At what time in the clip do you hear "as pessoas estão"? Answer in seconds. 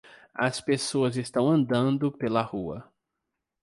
0.35-1.47